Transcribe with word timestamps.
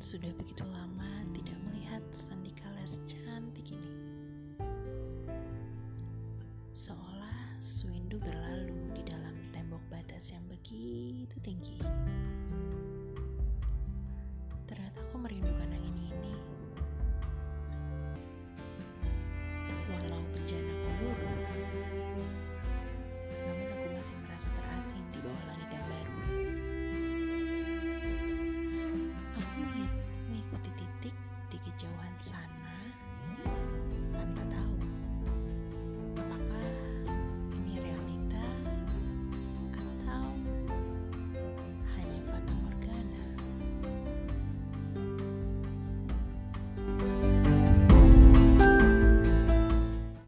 sudah 0.00 0.28
begitu 0.36 0.60
lama 0.68 1.24
tidak 1.32 1.56
melihat 1.64 2.04
Sandika 2.28 2.68
Les 2.76 3.00
cantik 3.08 3.64
ini. 3.72 3.96
Seolah 6.76 7.56
Swindu 7.64 8.20
berlalu 8.20 8.92
di 8.92 9.02
dalam 9.08 9.34
tembok 9.56 9.80
batas 9.88 10.28
yang 10.28 10.44
begitu 10.52 11.32
tinggi. 11.40 11.80